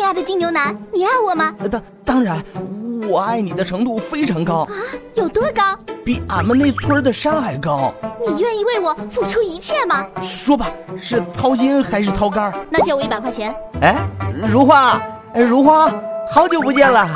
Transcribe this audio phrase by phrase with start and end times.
[0.00, 1.54] 爱的金牛男，你爱我吗？
[1.70, 2.42] 当当然，
[3.08, 4.70] 我爱你的程度非常高啊，
[5.14, 5.76] 有多高？
[6.04, 7.92] 比俺们那村的山还高。
[8.20, 10.06] 你愿意为我付出一切吗？
[10.20, 10.68] 说吧，
[11.00, 12.52] 是掏心还是掏肝？
[12.70, 13.54] 那借我一百块钱。
[13.80, 13.96] 哎，
[14.48, 15.00] 如花，
[15.34, 15.90] 如花，
[16.30, 17.08] 好久不见了。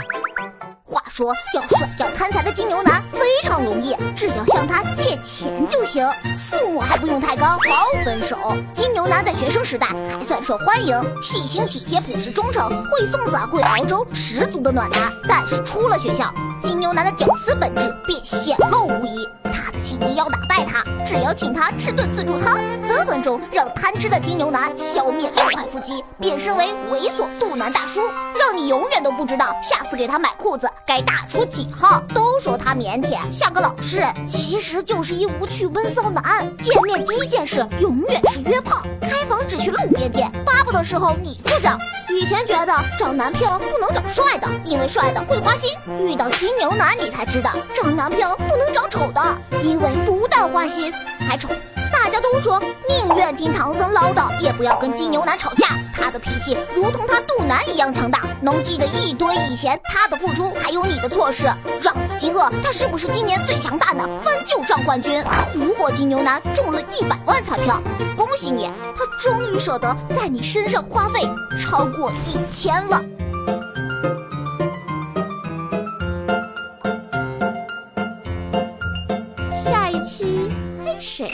[0.96, 6.08] 话说，要甩掉贪财的金牛男非常容易，只要向他借钱就行，
[6.38, 8.56] 父母还不用太高，好分手。
[8.72, 15.12] 金牛男在学生时代还算受欢迎，细心体贴、朴实忠诚，会送伞会熬粥，十足的暖男。
[15.28, 16.32] 但是出了学校，
[16.62, 17.94] 金牛男的屌丝本质
[21.16, 28.00] 只要请他吃顿自助餐，分分钟让贪吃的金牛男消灭六块腹肌，变身为猥琐肚腩大叔，
[28.38, 32.02] 让你永远都不知道下次给他买裤子该打出几号。
[32.14, 36.22] 都说他腼腆像个老实人，其实就是一无趣闷骚男。
[36.58, 41.78] 见面第一件事永远是约炮，开房只去路边店，巴不得时候你付账。
[42.10, 45.70] 以前觉得找男票不能找帅的，因为帅的会花心。
[45.98, 49.20] 遇到金牛男，你才知道找男票不能找丑的，
[49.62, 49.88] 因为
[50.68, 50.92] 心
[51.28, 51.48] 还丑。
[51.92, 55.68] 大家都说宁愿听唐僧唠叨，也不要跟金牛男吵架。
[55.94, 61.46] 他的脾气如同他肚腩一样强大，能记得一堆以前他的付出，还有你的错事，
[61.82, 62.50] 让我惊愕。
[62.62, 65.24] 他是不是今年最强大的翻旧账冠军？
[65.54, 67.82] 如果金牛男中了一百万彩票，
[68.16, 71.20] 恭喜你，他终于舍得在你身上花费
[71.58, 73.02] 超过一千了。
[80.06, 80.24] 七，
[80.84, 81.28] 黑水。